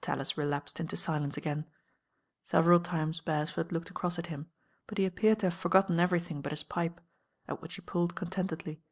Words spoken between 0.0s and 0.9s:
Tallis relapsed